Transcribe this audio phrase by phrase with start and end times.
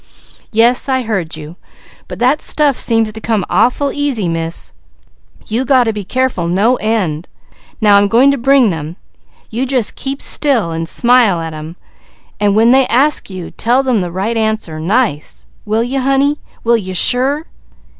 [0.51, 1.57] "Yes I heard you,
[2.07, 4.73] but that stuff seems to come awful easy, Miss.
[5.45, 7.27] You got to be careful no end.
[7.79, 8.95] Now, I'm going to bring them.
[9.51, 11.75] You just smile at them,
[12.39, 15.45] and when they ask you, tell them the right answer nice.
[15.65, 16.39] Will you honey?
[16.63, 17.43] Will you _sure?